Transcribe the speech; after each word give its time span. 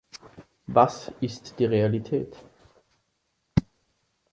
Was 0.65 1.11
ist 1.21 1.59
die 1.59 1.65
Realität? 1.65 2.35